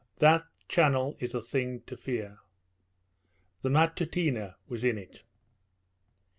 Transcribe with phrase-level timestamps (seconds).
[0.17, 2.39] That channel is a thing to fear.
[3.61, 5.21] The Matutina was in it.